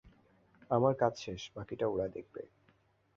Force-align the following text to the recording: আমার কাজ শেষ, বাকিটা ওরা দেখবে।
আমার 0.71 0.93
কাজ 0.95 1.13
শেষ, 1.19 1.41
বাকিটা 1.55 1.85
ওরা 1.87 2.07
দেখবে। 2.07 2.41